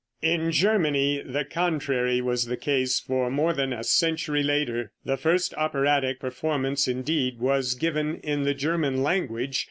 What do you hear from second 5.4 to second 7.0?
operatic performance,